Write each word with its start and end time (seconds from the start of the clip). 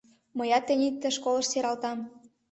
Мыят 0.37 0.63
тений 0.67 0.93
ты 1.01 1.07
школыш 1.17 1.45
сералтам. 1.49 1.97